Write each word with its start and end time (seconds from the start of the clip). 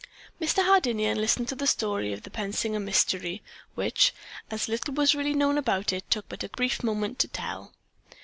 Mr. 0.41 0.65
Hardinian 0.65 1.21
listened 1.21 1.47
to 1.49 1.53
the 1.55 1.67
story 1.67 2.11
of 2.11 2.23
the 2.23 2.31
Pensinger 2.31 2.79
mystery, 2.79 3.43
which, 3.75 4.15
as 4.49 4.67
little 4.67 4.95
was 4.95 5.13
really 5.13 5.35
known 5.35 5.59
about 5.59 5.93
it, 5.93 6.09
took 6.09 6.27
but 6.27 6.43
a 6.43 6.49
brief 6.49 6.81
moment 6.81 7.19
to 7.19 7.27
tell. 7.27 7.71